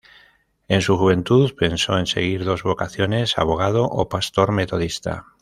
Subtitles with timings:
[0.67, 5.25] En su juventud, pensó en seguir dos vocaciones, abogado o pastor metodista.